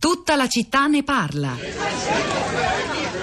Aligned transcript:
Tutta 0.00 0.34
la 0.34 0.48
città 0.48 0.86
ne 0.86 1.02
parla. 1.02 1.54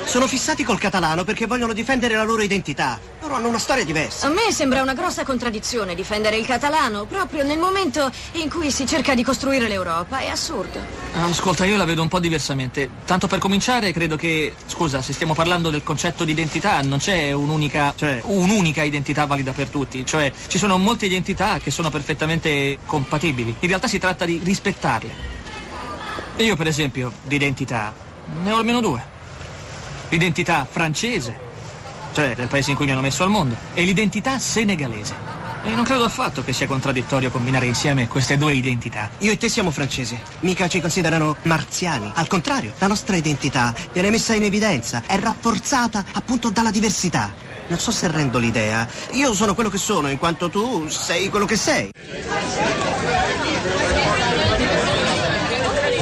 Sono 0.06 0.28
fissati 0.28 0.64
col 0.64 0.78
catalano 0.78 1.24
perché 1.24 1.48
vogliono 1.48 1.74
difendere 1.74 2.14
la 2.14 2.22
loro 2.22 2.44
identità. 2.44 3.00
Loro 3.20 3.34
hanno 3.34 3.48
una 3.48 3.58
storia 3.58 3.84
diversa. 3.84 4.28
A 4.28 4.30
me 4.30 4.52
sembra 4.52 4.84
una 4.84 4.94
grossa 4.94 5.24
contraddizione 5.24 5.96
difendere 5.96 6.38
il 6.38 6.46
catalano 6.46 7.06
proprio 7.06 7.44
nel 7.44 7.58
momento 7.58 8.12
in 8.34 8.48
cui 8.48 8.70
si 8.70 8.86
cerca 8.86 9.16
di 9.16 9.24
costruire 9.24 9.68
l'Europa. 9.68 10.20
È 10.20 10.28
assurdo. 10.28 10.80
Ascolta, 11.16 11.66
io 11.66 11.78
la 11.78 11.84
vedo 11.86 12.04
un 12.04 12.10
po' 12.10 12.20
diversamente. 12.20 12.92
Tanto 13.06 13.26
per 13.26 13.40
cominciare, 13.40 13.92
credo 13.92 14.16
che. 14.16 14.54
Scusa, 14.68 15.02
se 15.02 15.14
stiamo 15.14 15.34
parlando 15.34 15.72
del 15.72 15.82
concetto 15.82 16.26
di 16.26 16.32
identità, 16.32 16.80
non 16.84 17.00
c'è 17.00 17.32
un'unica. 17.32 17.96
Cioè, 17.98 18.22
un'unica 18.26 18.84
identità 18.84 19.26
valida 19.26 19.52
per 19.52 19.70
tutti. 19.70 20.06
Cioè, 20.06 20.32
ci 20.46 20.60
sono 20.60 20.78
molte 20.78 21.08
identità 21.08 21.58
che 21.58 21.72
sono 21.72 21.90
perfettamente 21.90 22.78
compatibili. 22.86 23.56
In 23.62 23.68
realtà 23.68 23.88
si 23.88 23.98
tratta 23.98 24.26
di 24.26 24.40
rispettarle. 24.44 25.37
Io, 26.38 26.56
per 26.56 26.68
esempio, 26.68 27.12
di 27.24 27.36
identità, 27.36 27.92
ne 28.44 28.52
ho 28.52 28.58
almeno 28.58 28.80
due. 28.80 29.04
L'identità 30.10 30.68
francese, 30.70 31.36
cioè 32.14 32.36
del 32.36 32.48
paese 32.48 32.70
in 32.70 32.76
cui 32.76 32.86
mi 32.86 32.92
hanno 32.92 33.02
messo 33.02 33.24
al 33.24 33.32
mondo, 33.32 33.56
e 33.74 33.82
l'identità 33.82 34.38
senegalese. 34.38 35.16
E 35.64 35.72
non 35.72 35.84
credo 35.84 36.04
affatto 36.04 36.44
che 36.44 36.54
sia 36.54 36.68
contraddittorio 36.68 37.32
combinare 37.32 37.66
insieme 37.66 38.08
queste 38.08 38.38
due 38.38 38.54
identità. 38.54 39.10
Io 39.20 39.32
e 39.32 39.38
te 39.38 39.50
siamo 39.50 39.72
francesi. 39.72 40.18
Mica 40.42 40.70
ci 40.70 40.80
considerano 40.80 41.38
marziani. 41.42 42.12
Al 42.14 42.28
contrario, 42.28 42.72
la 42.78 42.88
nostra 42.88 43.16
identità 43.16 43.74
viene 43.92 44.12
messa 44.12 44.36
in 44.36 44.44
evidenza, 44.44 45.02
è 45.08 45.18
rafforzata 45.18 46.06
appunto 46.14 46.52
dalla 46.52 46.72
diversità. 46.72 47.34
Non 47.68 47.80
so 47.80 47.90
se 47.90 48.08
rendo 48.10 48.38
l'idea. 48.38 48.88
Io 49.14 49.34
sono 49.34 49.56
quello 49.56 49.70
che 49.72 49.80
sono, 49.80 50.08
in 50.10 50.20
quanto 50.20 50.52
tu 50.52 50.88
sei 50.88 51.30
quello 51.30 51.46
che 51.46 51.58
sei. 51.58 51.92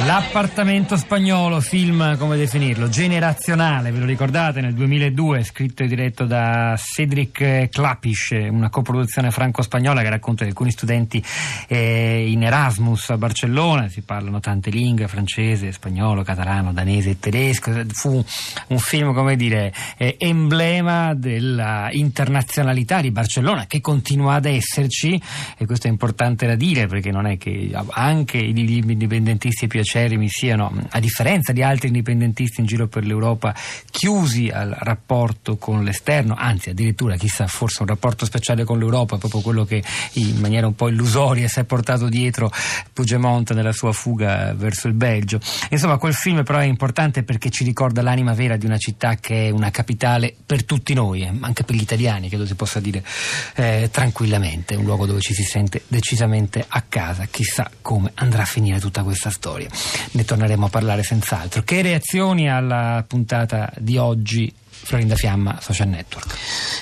L'appartamento 0.06 0.96
spagnolo, 0.96 1.60
film 1.60 2.16
come 2.16 2.36
definirlo, 2.36 2.88
generazionale, 2.88 3.90
ve 3.90 3.98
lo 3.98 4.04
ricordate, 4.04 4.60
nel 4.60 4.72
2002, 4.72 5.42
scritto 5.42 5.82
e 5.82 5.88
diretto 5.88 6.26
da 6.26 6.78
Cedric 6.78 7.68
Klapisch, 7.68 8.30
una 8.48 8.70
coproduzione 8.70 9.32
franco-spagnola 9.32 10.02
che 10.02 10.08
racconta 10.08 10.44
di 10.44 10.50
alcuni 10.50 10.70
studenti 10.70 11.20
eh, 11.66 12.24
in 12.30 12.44
Erasmus 12.44 13.10
a 13.10 13.18
Barcellona, 13.18 13.88
si 13.88 14.02
parlano 14.02 14.38
tante 14.38 14.70
lingue, 14.70 15.08
francese, 15.08 15.72
spagnolo, 15.72 16.22
catalano, 16.22 16.72
danese 16.72 17.10
e 17.10 17.18
tedesco, 17.18 17.72
fu 17.88 18.24
un 18.68 18.78
film, 18.78 19.12
come 19.12 19.34
dire, 19.34 19.74
eh, 19.96 20.14
emblema 20.20 21.14
della 21.14 21.88
internazionalità 21.90 23.00
di 23.00 23.10
Barcellona 23.10 23.66
che 23.66 23.80
continua 23.80 24.34
ad 24.34 24.44
esserci 24.44 25.20
e 25.58 25.66
questo 25.66 25.88
è 25.88 25.90
importante 25.90 26.46
da 26.46 26.54
dire 26.54 26.86
perché 26.86 27.10
non 27.10 27.26
è 27.26 27.36
che 27.38 27.72
anche 27.90 28.38
gli 28.38 28.76
indipendentisti 28.88 29.66
piacevoli 29.66 29.94
acerrimi 29.96 30.28
siano, 30.28 30.70
a 30.90 31.00
differenza 31.00 31.52
di 31.52 31.62
altri 31.62 31.88
indipendentisti 31.88 32.60
in 32.60 32.66
giro 32.66 32.86
per 32.86 33.04
l'Europa, 33.04 33.54
chiusi 33.90 34.50
al 34.50 34.76
rapporto 34.78 35.56
con 35.56 35.82
l'esterno, 35.84 36.34
anzi 36.36 36.70
addirittura 36.70 37.16
chissà 37.16 37.46
forse 37.46 37.80
un 37.80 37.88
rapporto 37.88 38.26
speciale 38.26 38.64
con 38.64 38.78
l'Europa, 38.78 39.16
proprio 39.16 39.40
quello 39.40 39.64
che 39.64 39.82
in 40.14 40.38
maniera 40.38 40.66
un 40.66 40.74
po' 40.74 40.88
illusoria 40.88 41.48
si 41.48 41.60
è 41.60 41.64
portato 41.64 42.08
dietro 42.08 42.52
Puigdemont 42.92 43.52
nella 43.54 43.72
sua 43.72 43.92
fuga 43.92 44.52
verso 44.54 44.86
il 44.86 44.94
Belgio. 44.94 45.40
Insomma, 45.70 45.96
quel 45.96 46.14
film 46.14 46.44
però 46.44 46.58
è 46.58 46.64
importante 46.64 47.22
perché 47.22 47.48
ci 47.48 47.64
ricorda 47.64 48.02
l'anima 48.02 48.34
vera 48.34 48.56
di 48.56 48.66
una 48.66 48.78
città 48.78 49.16
che 49.16 49.46
è 49.46 49.50
una 49.50 49.70
capitale 49.70 50.34
per 50.44 50.64
tutti 50.64 50.92
noi, 50.92 51.22
eh, 51.22 51.32
anche 51.40 51.64
per 51.64 51.74
gli 51.74 51.80
italiani, 51.80 52.28
credo 52.28 52.44
si 52.44 52.54
possa 52.54 52.80
dire 52.80 53.02
eh, 53.54 53.88
tranquillamente, 53.90 54.74
un 54.74 54.84
luogo 54.84 55.06
dove 55.06 55.20
ci 55.20 55.32
si 55.32 55.42
sente 55.42 55.82
decisamente 55.88 56.64
a 56.68 56.82
casa. 56.86 57.24
Chissà 57.30 57.70
come 57.80 58.10
andrà 58.14 58.42
a 58.42 58.46
finire 58.46 58.78
tutta 58.78 59.02
questa 59.02 59.30
storia 59.30 59.68
ne 60.12 60.24
torneremo 60.24 60.66
a 60.66 60.68
parlare 60.68 61.02
senz'altro. 61.02 61.62
Che 61.62 61.82
reazioni 61.82 62.50
alla 62.50 63.04
puntata 63.06 63.70
di 63.76 63.96
oggi 63.96 64.52
Florinda 64.82 65.16
Fiamma, 65.16 65.58
Social 65.60 65.88
Network. 65.88 66.36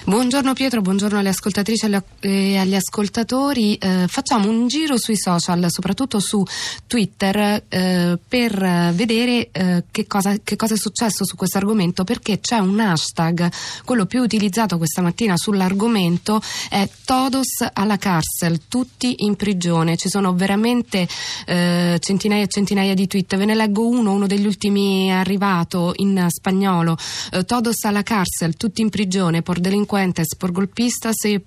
Buongiorno 0.05 0.53
Pietro, 0.53 0.83
buongiorno 0.83 1.19
alle 1.19 1.31
ascoltatrici 1.31 1.89
e 2.21 2.59
agli 2.59 2.75
ascoltatori. 2.75 3.77
Eh, 3.77 4.07
facciamo 4.09 4.49
un 4.49 4.69
giro 4.69 4.99
sui 4.99 5.17
social, 5.17 5.65
soprattutto 5.69 6.21
su 6.21 6.43
Twitter, 6.87 7.65
eh, 7.69 8.19
per 8.29 8.93
vedere 8.93 9.49
eh, 9.51 9.85
che, 9.91 10.07
cosa, 10.07 10.37
che, 10.43 10.57
cosa, 10.57 10.75
è 10.75 10.77
successo 10.77 11.25
su 11.25 11.37
questo 11.37 11.59
argomento, 11.59 12.05
perché 12.05 12.41
c'è 12.41 12.59
un 12.59 12.79
hashtag, 12.81 13.51
quello 13.85 14.07
più 14.07 14.21
utilizzato 14.21 14.77
questa 14.77 15.01
mattina 15.01 15.35
sull'argomento, 15.37 16.43
è 16.69 16.89
Todos 17.05 17.67
alla 17.73 17.97
carcel, 17.97 18.63
tutti 18.69 19.25
in 19.25 19.37
prigione. 19.37 19.97
Ci 19.97 20.09
sono 20.09 20.35
veramente 20.35 21.07
eh, 21.47 21.99
centinaia 22.01 22.45
e 22.45 22.49
centinaia 22.49 22.95
di 22.95 23.07
tweet. 23.07 23.37
Ve 23.37 23.45
ne 23.45 23.55
leggo 23.55 23.87
uno, 23.87 24.13
uno 24.13 24.27
degli 24.27 24.47
ultimi 24.47 25.13
arrivato 25.13 25.93
in 25.97 26.27
spagnolo. 26.29 26.97
Eh, 27.31 27.45
Todos 27.45 27.84
a 27.89 27.93
la 27.93 28.03
cárcel, 28.03 28.57
tutti 28.57 28.83
in 28.83 28.91
prigione 28.91 29.43
por 29.43 29.61
delinquentes, 29.61 30.35
por 30.37 30.53
golpistas 30.53 31.25
e 31.25 31.45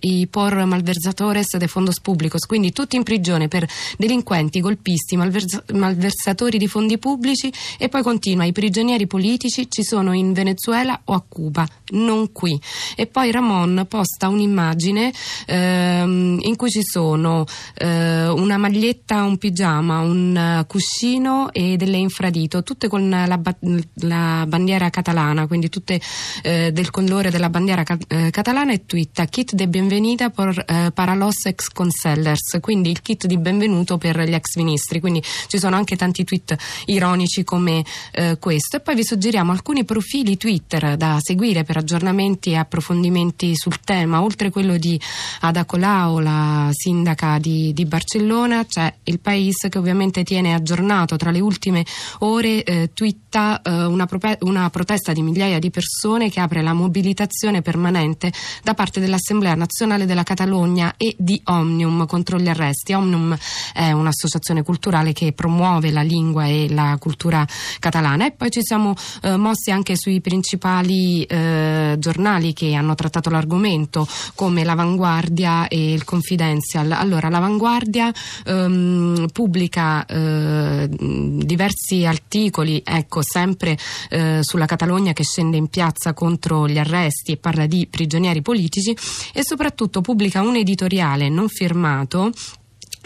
i 0.00 0.26
por 0.26 0.64
malversatores 0.66 1.46
de 1.58 1.68
fondos 1.68 2.00
públicos, 2.00 2.46
quindi 2.46 2.72
tutti 2.72 2.96
in 2.96 3.02
prigione 3.02 3.48
per 3.48 3.68
delinquenti, 3.96 4.60
golpisti, 4.60 5.16
malvers- 5.16 5.62
malversatori 5.72 6.58
di 6.58 6.66
fondi 6.66 6.98
pubblici 6.98 7.52
e 7.78 7.88
poi 7.88 8.02
continua, 8.02 8.44
i 8.44 8.52
prigionieri 8.52 9.06
politici 9.06 9.70
ci 9.70 9.84
sono 9.84 10.12
in 10.12 10.32
Venezuela 10.32 11.00
o 11.04 11.14
a 11.14 11.24
Cuba, 11.26 11.66
non 11.90 12.32
qui. 12.32 12.60
E 12.96 13.06
poi 13.06 13.30
Ramon 13.30 13.86
posta 13.88 14.28
un'immagine 14.28 15.12
ehm, 15.46 16.38
in 16.42 16.56
cui 16.56 16.70
ci 16.70 16.82
sono 16.82 17.44
eh, 17.76 18.28
una 18.28 18.56
maglietta, 18.56 19.22
un 19.22 19.38
pigiama, 19.38 20.00
un 20.00 20.64
cuscino 20.66 21.52
e 21.52 21.76
delle 21.76 21.96
infradito, 21.96 22.62
tutte 22.62 22.88
con 22.88 23.08
la, 23.08 23.38
ba- 23.38 23.56
la 24.00 24.44
bandiera 24.46 24.90
catalana, 24.90 25.46
quindi 25.46 25.68
tutte 25.68 26.00
eh, 26.42 26.70
del 26.72 26.90
colore 26.90 27.30
della 27.30 27.50
bandiera 27.50 27.82
ca- 27.82 27.98
eh, 28.08 28.30
catalana 28.30 28.72
e 28.72 28.86
twitta 28.86 29.24
kit 29.26 29.51
de 29.52 29.66
bienvenida 29.66 30.30
por, 30.30 30.64
eh, 30.66 30.90
para 30.94 31.14
los 31.14 31.44
ex 31.44 31.68
consellers, 31.68 32.58
quindi 32.60 32.90
il 32.90 33.02
kit 33.02 33.26
di 33.26 33.36
benvenuto 33.36 33.98
per 33.98 34.18
gli 34.20 34.32
ex 34.32 34.56
ministri, 34.56 35.00
quindi 35.00 35.22
ci 35.46 35.58
sono 35.58 35.76
anche 35.76 35.96
tanti 35.96 36.24
tweet 36.24 36.56
ironici 36.86 37.44
come 37.44 37.84
eh, 38.12 38.38
questo. 38.38 38.76
E 38.76 38.80
poi 38.80 38.94
vi 38.94 39.04
suggeriamo 39.04 39.52
alcuni 39.52 39.84
profili 39.84 40.36
Twitter 40.36 40.96
da 40.96 41.18
seguire 41.20 41.64
per 41.64 41.76
aggiornamenti 41.76 42.50
e 42.50 42.56
approfondimenti 42.56 43.54
sul 43.54 43.80
tema, 43.80 44.22
oltre 44.22 44.50
quello 44.50 44.76
di 44.76 44.98
Ada 45.40 45.64
Colau, 45.64 46.18
la 46.18 46.70
sindaca 46.72 47.38
di, 47.38 47.72
di 47.72 47.84
Barcellona, 47.84 48.64
c'è 48.64 48.92
il 49.04 49.20
Paese 49.20 49.68
che 49.68 49.78
ovviamente 49.78 50.24
tiene 50.24 50.54
aggiornato 50.54 51.16
tra 51.16 51.30
le 51.30 51.40
ultime 51.40 51.84
ore, 52.20 52.64
eh, 52.64 52.90
twitta 52.94 53.60
eh, 53.62 53.84
una, 53.84 54.06
prope- 54.06 54.38
una 54.40 54.70
protesta 54.70 55.12
di 55.12 55.22
migliaia 55.22 55.58
di 55.58 55.70
persone 55.70 56.30
che 56.30 56.40
apre 56.40 56.62
la 56.62 56.72
mobilitazione 56.72 57.60
permanente 57.60 58.32
da 58.62 58.74
parte 58.74 59.00
dell'Assemblea 59.00 59.40
dell'Assemblea 59.42 59.54
nazionale 59.54 60.06
della 60.06 60.22
Catalogna 60.22 60.94
e 60.96 61.14
di 61.18 61.40
Omnium 61.44 62.06
contro 62.06 62.38
gli 62.38 62.48
arresti. 62.48 62.92
Omnium 62.92 63.36
è 63.74 63.90
un'associazione 63.90 64.62
culturale 64.62 65.12
che 65.12 65.32
promuove 65.32 65.90
la 65.90 66.02
lingua 66.02 66.46
e 66.46 66.68
la 66.70 66.96
cultura 66.98 67.46
catalana 67.78 68.26
e 68.26 68.32
poi 68.32 68.50
ci 68.50 68.60
siamo 68.62 68.94
eh, 69.22 69.36
mossi 69.36 69.70
anche 69.70 69.96
sui 69.96 70.20
principali 70.20 71.24
eh, 71.24 71.96
giornali 71.98 72.52
che 72.52 72.74
hanno 72.74 72.94
trattato 72.94 73.30
l'argomento 73.30 74.06
come 74.34 74.64
l'Avanguardia 74.64 75.68
e 75.68 75.92
il 75.92 76.04
Confidential. 76.04 76.92
Allora, 76.92 77.28
l'Avanguardia 77.28 78.12
ehm, 78.44 79.26
pubblica 79.32 80.04
eh, 80.06 80.88
diversi 80.88 82.04
articoli, 82.04 82.82
ecco, 82.84 83.22
sempre 83.22 83.76
eh, 84.10 84.40
sulla 84.42 84.66
Catalogna 84.66 85.12
che 85.12 85.24
scende 85.24 85.56
in 85.56 85.68
piazza 85.68 86.12
contro 86.12 86.68
gli 86.68 86.78
arresti 86.78 87.32
e 87.32 87.36
parla 87.36 87.66
di 87.66 87.86
prigionieri 87.90 88.42
politici 88.42 88.94
e 89.32 89.42
soprattutto 89.44 90.00
pubblica 90.00 90.42
un 90.42 90.56
editoriale 90.56 91.28
non 91.28 91.48
firmato 91.48 92.30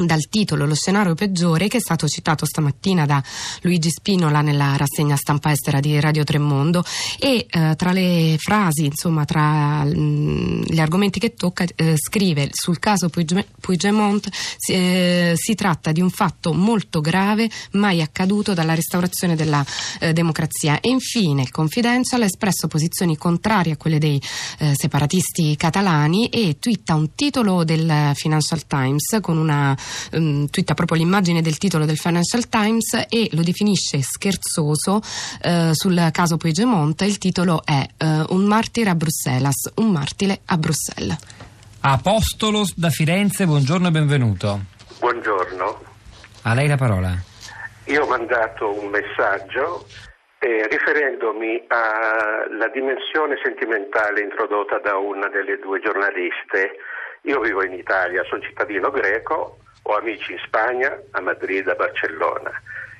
dal 0.04 0.28
titolo 0.28 0.66
Lo 0.66 0.74
scenario 0.74 1.14
peggiore 1.14 1.68
che 1.68 1.78
è 1.78 1.80
stato 1.80 2.06
citato 2.06 2.44
stamattina 2.44 3.06
da 3.06 3.22
Luigi 3.62 3.90
Spinola 3.90 4.42
nella 4.42 4.76
rassegna 4.76 5.16
stampa 5.16 5.50
estera 5.50 5.80
di 5.80 5.98
Radio 6.00 6.24
Tremondo 6.24 6.84
e 7.18 7.46
eh, 7.48 7.74
tra 7.76 7.92
le 7.92 8.36
frasi, 8.38 8.84
insomma 8.84 9.24
tra 9.24 9.84
mh, 9.84 9.98
mm, 9.98 10.62
gli 10.64 10.78
argomenti 10.80 11.18
che 11.18 11.34
tocca 11.34 11.64
eh, 11.74 11.94
scrive 11.96 12.50
sul 12.52 12.78
caso 12.78 13.08
Puigdemont 13.08 14.28
si, 14.56 14.72
eh, 14.72 15.32
si, 15.36 15.54
tratta 15.54 15.92
di 15.92 16.00
un 16.00 16.10
fatto 16.10 16.52
molto 16.52 17.00
grave 17.00 17.48
mai 17.72 18.02
accaduto 18.02 18.52
dalla 18.52 18.74
restaurazione 18.74 19.36
della 19.36 19.64
eh, 20.00 20.12
democrazia 20.12 20.80
e 20.80 20.88
infine 20.90 21.42
il 21.42 21.50
Confidential 21.50 22.22
ha 22.22 22.26
espresso 22.26 22.66
posizioni 22.66 23.16
contrarie 23.16 23.72
a 23.72 23.76
quelle 23.76 23.98
dei 23.98 24.20
eh, 24.58 24.74
separatisti 24.76 25.56
catalani 25.56 26.28
e 26.28 26.58
twitta 26.58 26.94
un 26.94 27.14
titolo 27.14 27.64
del 27.64 28.12
Financial 28.14 28.66
Times 28.66 29.18
con 29.20 29.38
una 29.38 29.76
um, 30.12 30.48
twitta 30.48 30.74
proprio 30.74 30.98
l'immagine 30.98 31.42
del 31.42 31.58
titolo 31.58 31.84
del 31.84 31.96
Financial 31.96 32.48
Times 32.48 33.06
e 33.08 33.28
lo 33.32 33.42
definisce 33.42 34.02
scherzoso 34.02 35.00
uh, 35.42 35.72
sul 35.72 36.08
caso 36.12 36.36
Puigdemont. 36.36 37.00
Il 37.02 37.18
titolo 37.18 37.62
è 37.64 37.86
uh, 37.98 38.34
Un 38.34 38.44
martire 38.44 38.90
a 38.90 38.94
Bruxelles, 38.94 39.72
un 39.76 39.90
martire 39.90 40.40
a 40.46 40.56
Bruxelles. 40.56 41.16
Apostolos 41.80 42.76
da 42.76 42.90
Firenze, 42.90 43.46
buongiorno 43.46 43.88
e 43.88 43.90
benvenuto. 43.90 44.60
Buongiorno. 44.98 45.80
A 46.42 46.54
lei 46.54 46.66
la 46.66 46.76
parola. 46.76 47.16
io 47.86 48.02
ho 48.04 48.08
mandato 48.08 48.72
un 48.72 48.90
messaggio 48.90 49.86
eh, 50.38 50.66
riferendomi 50.68 51.64
alla 51.68 52.68
dimensione 52.68 53.38
sentimentale 53.42 54.20
introdotta 54.20 54.78
da 54.78 54.96
una 54.96 55.28
delle 55.28 55.58
due 55.58 55.80
giornaliste. 55.80 56.76
Io 57.22 57.40
vivo 57.40 57.64
in 57.64 57.72
Italia, 57.72 58.22
sono 58.24 58.42
cittadino 58.42 58.90
greco, 58.90 59.58
ho 59.88 59.96
amici 59.96 60.32
in 60.32 60.38
Spagna, 60.44 60.98
a 61.12 61.20
Madrid, 61.20 61.68
a 61.68 61.74
Barcellona 61.74 62.50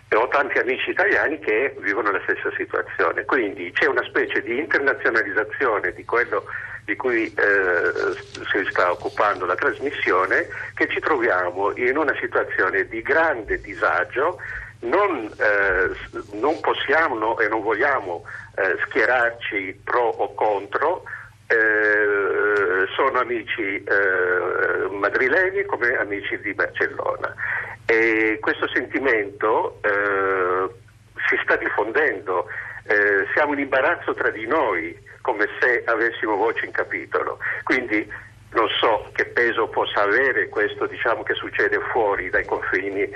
e 0.08 0.14
ho 0.14 0.28
tanti 0.28 0.58
amici 0.58 0.90
italiani 0.90 1.38
che 1.40 1.74
vivono 1.80 2.12
la 2.12 2.20
stessa 2.22 2.50
situazione. 2.56 3.24
Quindi 3.24 3.72
c'è 3.72 3.86
una 3.86 4.04
specie 4.04 4.40
di 4.40 4.58
internazionalizzazione 4.58 5.92
di 5.92 6.04
quello 6.04 6.44
di 6.84 6.94
cui 6.94 7.24
eh, 7.34 7.92
si 8.14 8.64
sta 8.70 8.92
occupando 8.92 9.44
la 9.44 9.56
trasmissione, 9.56 10.46
che 10.74 10.86
ci 10.88 11.00
troviamo 11.00 11.76
in 11.76 11.96
una 11.96 12.14
situazione 12.20 12.86
di 12.86 13.02
grande 13.02 13.60
disagio 13.60 14.38
non, 14.80 15.28
eh, 15.36 15.90
non 16.34 16.60
possiamo 16.60 17.38
e 17.40 17.48
non 17.48 17.62
vogliamo 17.62 18.22
eh, 18.54 18.76
schierarci 18.86 19.80
pro 19.82 20.06
o 20.06 20.34
contro, 20.34 21.02
eh, 21.46 22.86
sono 22.94 23.20
amici 23.20 23.82
eh, 23.82 24.88
madrileni 24.90 25.64
come 25.64 25.96
amici 25.96 26.38
di 26.40 26.54
Barcellona. 26.54 27.34
E 27.86 28.38
questo 28.40 28.68
sentimento 28.68 29.78
eh, 29.82 30.68
si 31.28 31.38
sta 31.42 31.56
diffondendo, 31.56 32.46
eh, 32.84 33.26
siamo 33.34 33.52
in 33.52 33.60
imbarazzo 33.60 34.14
tra 34.14 34.30
di 34.30 34.46
noi 34.46 34.96
come 35.20 35.46
se 35.60 35.82
avessimo 35.84 36.36
voce 36.36 36.66
in 36.66 36.72
capitolo, 36.72 37.38
quindi 37.64 38.08
non 38.50 38.68
so 38.68 39.10
che 39.12 39.26
peso 39.26 39.68
possa 39.68 40.02
avere 40.02 40.48
questo 40.48 40.86
diciamo, 40.86 41.22
che 41.22 41.34
succede 41.34 41.78
fuori 41.92 42.30
dai 42.30 42.44
confini 42.44 43.02
eh, 43.02 43.12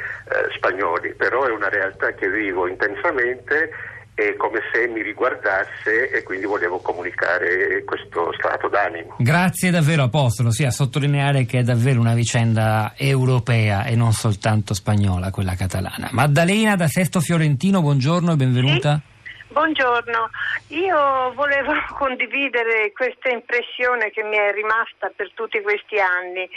spagnoli, 0.55 1.15
però 1.15 1.45
è 1.45 1.51
una 1.51 1.69
realtà 1.69 2.13
che 2.13 2.29
vivo 2.29 2.67
intensamente 2.67 3.71
è 4.15 4.37
come 4.37 4.61
se 4.73 4.87
mi 4.89 5.03
riguardasse 5.03 6.11
e 6.11 6.23
quindi 6.23 6.47
volevo 6.47 6.79
comunicare 6.81 7.83
questo 7.85 8.33
stato 8.39 8.69
d'animo. 8.69 9.17
Grazie 9.19 9.71
davvero 9.71 10.05
Apostolo, 10.05 10.51
sì, 10.51 10.65
a 10.65 10.71
sottolineare 10.71 11.45
che 11.45 11.61
è 11.61 11.63
davvero 11.63 12.01
una 12.01 12.15
vicenda 12.15 12.93
europea 12.97 13.85
e 13.85 13.97
non 13.97 14.13
soltanto 14.13 14.75
spagnola, 14.75 15.31
quella 15.31 15.55
catalana. 15.55 16.09
Maddalena 16.13 16.77
da 16.77 16.87
Sesto 16.87 17.21
Fiorentino, 17.21 17.81
buongiorno 17.81 18.33
e 18.33 18.37
benvenuta. 18.37 19.01
Sì? 19.03 19.09
Buongiorno, 19.51 20.31
io 20.69 21.33
volevo 21.35 21.73
condividere 21.99 22.93
questa 22.93 23.31
impressione 23.31 24.11
che 24.11 24.23
mi 24.23 24.37
è 24.37 24.53
rimasta 24.53 25.11
per 25.15 25.33
tutti 25.35 25.61
questi 25.61 25.99
anni. 25.99 26.49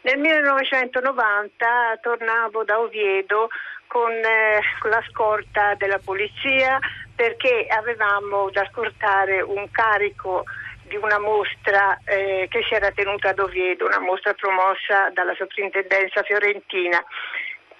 Nel 0.00 0.18
1990 0.18 1.98
tornavo 2.02 2.64
da 2.64 2.80
Oviedo 2.80 3.48
con, 3.90 4.12
eh, 4.12 4.60
la 4.88 5.02
scorta 5.10 5.74
della 5.74 5.98
polizia 5.98 6.78
perché 7.12 7.66
avevamo 7.68 8.48
da 8.50 8.64
scortare 8.70 9.42
un 9.42 9.68
carico 9.72 10.44
di 10.84 10.94
una 10.94 11.18
mostra 11.18 11.98
eh, 12.04 12.46
che 12.48 12.62
si 12.68 12.74
era 12.74 12.92
tenuta 12.92 13.30
ad 13.30 13.40
Oviedo, 13.40 13.86
una 13.86 13.98
mostra 13.98 14.32
promossa 14.34 15.10
dalla 15.12 15.34
soprintendenza 15.34 16.22
fiorentina. 16.22 17.04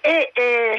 E 0.01 0.31
eh, 0.33 0.77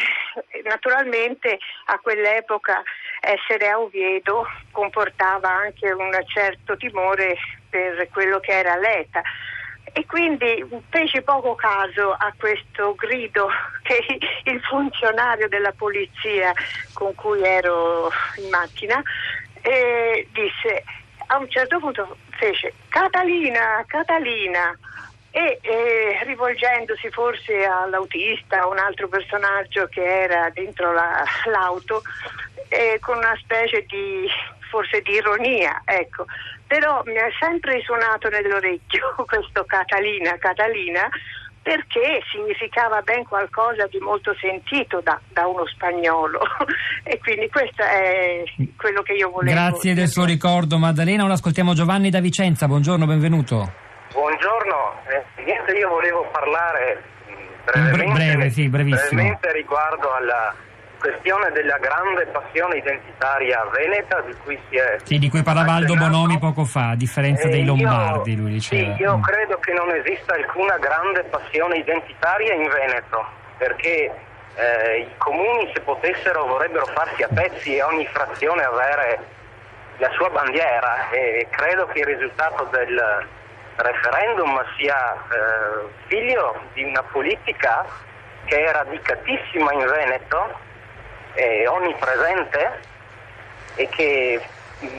naturalmente 0.64 1.58
a 1.86 1.98
quell'epoca 1.98 2.82
essere 3.20 3.68
a 3.68 3.80
Oviedo 3.80 4.46
comportava 4.70 5.48
anche 5.48 5.90
un 5.92 6.10
certo 6.26 6.76
timore 6.76 7.36
per 7.70 8.06
quello 8.10 8.38
che 8.38 8.52
era 8.52 8.76
l'ETA 8.76 9.22
e 9.92 10.06
quindi 10.06 10.64
fece 10.88 11.22
poco 11.22 11.54
caso 11.54 12.12
a 12.12 12.32
questo 12.38 12.94
grido 12.94 13.48
che 13.82 14.18
il 14.44 14.60
funzionario 14.62 15.48
della 15.48 15.72
polizia 15.72 16.52
con 16.92 17.14
cui 17.14 17.42
ero 17.42 18.10
in 18.36 18.48
macchina 18.48 19.02
eh, 19.60 20.26
disse 20.32 20.84
a 21.26 21.38
un 21.38 21.48
certo 21.48 21.78
punto 21.78 22.16
fece 22.30 22.74
Catalina, 22.88 23.84
Catalina. 23.86 24.76
E 25.34 25.60
eh, 25.62 26.24
rivolgendosi 26.24 27.08
forse 27.08 27.64
all'autista 27.64 28.66
o 28.66 28.70
un 28.72 28.76
altro 28.76 29.08
personaggio 29.08 29.86
che 29.86 30.04
era 30.04 30.50
dentro 30.50 30.92
la, 30.92 31.24
l'auto 31.46 32.02
eh, 32.72 32.98
con 33.00 33.18
una 33.18 33.36
specie 33.38 33.84
di 33.86 34.26
forse 34.70 35.02
di 35.02 35.12
ironia, 35.12 35.82
ecco. 35.84 36.24
Però 36.66 37.02
mi 37.04 37.14
è 37.14 37.28
sempre 37.38 37.74
risuonato 37.74 38.28
nell'orecchio 38.28 39.14
questo 39.28 39.64
Catalina, 39.66 40.38
Catalina, 40.38 41.06
perché 41.60 42.22
significava 42.32 43.02
ben 43.02 43.24
qualcosa 43.24 43.86
di 43.86 43.98
molto 43.98 44.34
sentito 44.40 45.00
da, 45.02 45.20
da, 45.28 45.46
uno 45.46 45.66
spagnolo. 45.66 46.40
E 47.04 47.18
quindi 47.18 47.50
questo 47.50 47.82
è 47.82 48.44
quello 48.76 49.02
che 49.02 49.12
io 49.14 49.28
volevo 49.28 49.52
Grazie 49.52 49.92
del 49.92 50.06
suo 50.06 50.24
ricordo 50.24 50.78
Maddalena, 50.78 51.24
ora 51.24 51.32
ascoltiamo 51.32 51.74
Giovanni 51.74 52.10
da 52.10 52.20
Vicenza, 52.20 52.68
buongiorno, 52.68 53.04
benvenuto. 53.06 53.72
Buongiorno, 54.12 55.00
eh, 55.08 55.42
niente, 55.42 55.72
io 55.72 55.88
volevo 55.88 56.28
parlare 56.30 57.02
brevemente, 57.64 58.12
breve, 58.12 58.50
sì, 58.50 58.68
brevemente 58.68 59.52
riguardo 59.52 60.12
alla 60.14 60.54
questione 61.02 61.50
della 61.50 61.78
grande 61.78 62.26
passione 62.26 62.76
identitaria 62.76 63.66
veneta 63.72 64.20
di 64.20 64.34
cui 64.44 64.56
si 64.68 64.76
è... 64.76 64.98
Sì, 65.02 65.18
di 65.18 65.28
cui 65.28 65.42
parlava 65.42 65.72
Aldo 65.72 65.94
Bonomi 65.94 66.38
poco 66.38 66.64
fa, 66.64 66.90
a 66.90 66.94
differenza 66.94 67.48
dei 67.48 67.64
Lombardi, 67.64 68.36
lui 68.36 68.52
diceva. 68.52 68.94
Sì, 68.94 69.02
io 69.02 69.16
mm. 69.16 69.22
credo 69.22 69.58
che 69.58 69.72
non 69.72 69.90
esista 69.90 70.34
alcuna 70.34 70.78
grande 70.78 71.24
passione 71.24 71.78
identitaria 71.78 72.54
in 72.54 72.68
Veneto, 72.68 73.26
perché 73.58 74.14
eh, 74.54 74.98
i 75.00 75.08
comuni 75.18 75.68
se 75.74 75.80
potessero 75.80 76.46
vorrebbero 76.46 76.86
farsi 76.86 77.24
a 77.24 77.28
pezzi 77.28 77.74
e 77.74 77.82
ogni 77.82 78.06
frazione 78.06 78.62
avere 78.62 79.18
la 79.96 80.10
sua 80.12 80.30
bandiera 80.30 81.10
e 81.10 81.48
credo 81.50 81.86
che 81.86 81.98
il 81.98 82.06
risultato 82.06 82.68
del 82.70 83.26
referendum 83.74 84.62
sia 84.76 85.14
eh, 85.14 85.88
figlio 86.06 86.60
di 86.74 86.84
una 86.84 87.02
politica 87.02 87.84
che 88.44 88.64
è 88.64 88.72
radicatissima 88.72 89.72
in 89.72 89.86
Veneto 89.86 90.70
è 91.34 91.66
onnipresente 91.68 92.80
e 93.74 93.88
che 93.88 94.40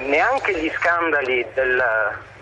neanche 0.06 0.60
gli 0.60 0.72
scandali 0.76 1.46
del, 1.54 1.84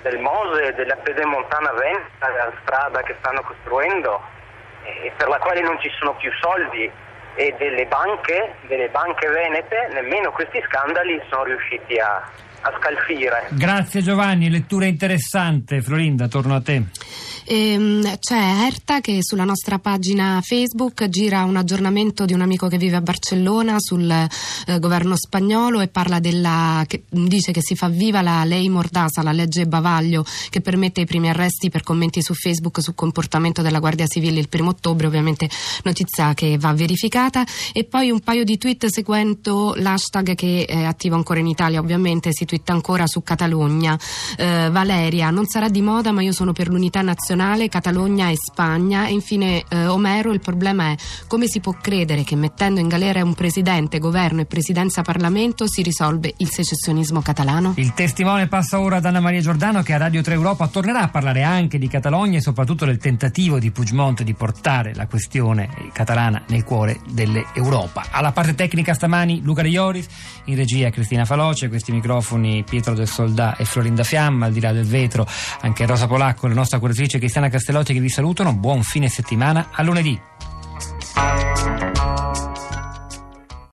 del 0.01 0.19
Mose 0.19 0.67
e 0.67 0.73
della 0.73 0.95
Pedemontana 0.95 1.71
Veneta, 1.73 2.29
la 2.29 2.51
strada 2.61 3.01
che 3.01 3.15
stanno 3.19 3.41
costruendo 3.41 4.21
e 4.83 5.11
per 5.15 5.27
la 5.27 5.37
quale 5.37 5.61
non 5.61 5.79
ci 5.79 5.89
sono 5.97 6.13
più 6.15 6.31
soldi 6.39 6.89
e 7.35 7.55
delle 7.57 7.85
banche, 7.85 8.55
delle 8.61 8.89
banche 8.89 9.27
venete, 9.27 9.89
nemmeno 9.93 10.31
questi 10.31 10.61
scandali 10.67 11.21
sono 11.29 11.43
riusciti 11.43 11.97
a, 11.97 12.21
a 12.61 12.71
scalfire. 12.79 13.47
Grazie 13.51 14.01
Giovanni, 14.01 14.49
lettura 14.49 14.85
interessante. 14.85 15.81
Florinda, 15.81 16.27
torno 16.27 16.55
a 16.55 16.61
te. 16.61 16.83
Ehm, 17.45 18.17
c'è 18.19 18.65
Erta 18.65 19.01
che 19.01 19.17
sulla 19.21 19.43
nostra 19.43 19.79
pagina 19.79 20.39
Facebook 20.43 21.07
gira 21.07 21.43
un 21.43 21.57
aggiornamento 21.57 22.25
di 22.25 22.33
un 22.33 22.41
amico 22.41 22.67
che 22.67 22.77
vive 22.77 22.97
a 22.97 23.01
Barcellona 23.01 23.77
sul 23.79 24.09
eh, 24.09 24.79
governo 24.79 25.15
spagnolo 25.15 25.81
e 25.81 25.87
parla 25.87 26.19
della 26.19 26.83
che 26.87 27.03
dice 27.09 27.51
che 27.51 27.61
si 27.61 27.75
fa 27.75 27.87
viva 27.87 28.21
la 28.21 28.43
lei 28.43 28.69
Mordasa, 28.69 29.23
la 29.23 29.31
legge 29.31 29.65
Bavaglio 29.65 30.23
che 30.49 30.61
permette 30.61 31.01
i 31.01 31.05
primi 31.05 31.29
arresti 31.29 31.69
per 31.69 31.83
commenti 31.83 32.21
su 32.21 32.33
Facebook 32.33 32.81
sul 32.81 32.95
comportamento 32.95 33.61
della 33.61 33.79
Guardia 33.79 34.07
Civile 34.07 34.39
il 34.39 34.49
primo 34.49 34.69
ottobre, 34.69 35.07
ovviamente 35.07 35.49
notizia 35.83 36.33
che 36.33 36.57
va 36.57 36.73
verificata 36.73 37.43
e 37.73 37.83
poi 37.83 38.11
un 38.11 38.19
paio 38.19 38.43
di 38.43 38.57
tweet 38.57 38.85
seguendo 38.87 39.73
l'hashtag 39.75 40.35
che 40.35 40.65
è 40.65 40.83
attivo 40.83 41.15
ancora 41.15 41.39
in 41.39 41.47
Italia, 41.47 41.79
ovviamente 41.79 42.29
si 42.31 42.45
twitta 42.51 42.73
ancora 42.73 43.07
su 43.07 43.23
Catalogna. 43.23 43.97
Eh, 44.35 44.69
Valeria, 44.69 45.29
non 45.29 45.45
sarà 45.45 45.69
di 45.69 45.81
moda 45.81 46.11
ma 46.11 46.21
io 46.21 46.33
sono 46.33 46.51
per 46.51 46.67
l'unità 46.67 47.01
nazionale 47.01 47.19
nazionale, 47.31 47.69
Catalogna 47.69 48.29
e 48.29 48.35
Spagna. 48.35 49.07
E 49.07 49.13
infine 49.13 49.63
eh, 49.69 49.87
Omero, 49.87 50.33
il 50.33 50.41
problema 50.41 50.91
è 50.91 50.95
come 51.27 51.47
si 51.47 51.59
può 51.59 51.73
credere 51.79 52.23
che 52.23 52.35
mettendo 52.35 52.79
in 52.79 52.87
galera 52.87 53.23
un 53.23 53.33
presidente, 53.33 53.99
governo 53.99 54.41
e 54.41 54.45
presidenza 54.45 55.01
Parlamento 55.01 55.67
si 55.67 55.81
risolve 55.81 56.33
il 56.37 56.49
secessionismo 56.49 57.21
catalano? 57.21 57.73
Il 57.77 57.93
testimone 57.93 58.47
passa 58.47 58.79
ora 58.79 58.97
ad 58.97 59.05
Anna 59.05 59.19
Maria 59.19 59.39
Giordano 59.39 59.81
che 59.81 59.93
a 59.93 59.97
Radio 59.97 60.21
3 60.21 60.33
Europa 60.33 60.67
tornerà 60.67 61.01
a 61.01 61.09
parlare 61.09 61.43
anche 61.43 61.77
di 61.77 61.87
Catalogna 61.87 62.37
e 62.37 62.41
soprattutto 62.41 62.85
del 62.85 62.97
tentativo 62.97 63.59
di 63.59 63.71
Puigdemont 63.71 64.23
di 64.23 64.33
portare 64.33 64.93
la 64.95 65.07
questione 65.07 65.69
catalana 65.93 66.43
nel 66.47 66.63
cuore 66.63 66.99
dell'Europa. 67.09 68.05
Alla 68.11 68.31
parte 68.31 68.55
tecnica 68.55 68.93
stamani 68.93 69.41
Luca 69.41 69.61
Rioris, 69.61 70.07
in 70.45 70.55
regia 70.55 70.89
Cristina 70.89 71.25
Faloce, 71.25 71.69
questi 71.69 71.91
microfoni 71.91 72.40
Pietro 72.67 72.93
del 72.93 73.07
Soldà 73.07 73.55
e 73.55 73.65
Florinda 73.65 74.03
Fiamma, 74.03 74.47
al 74.47 74.53
di 74.53 74.59
là 74.59 74.71
del 74.71 74.85
vetro 74.85 75.27
anche 75.61 75.85
Rosa 75.85 76.07
Polacco, 76.07 76.47
la 76.47 76.53
nostra 76.53 76.79
curatrice 76.79 77.19
Cristiana 77.19 77.49
Castellotti 77.49 77.93
che 77.93 77.99
vi 77.99 78.09
salutano. 78.09 78.53
Buon 78.53 78.83
fine 78.83 79.07
settimana. 79.07 79.69
A 79.71 79.83
lunedì. 79.83 80.19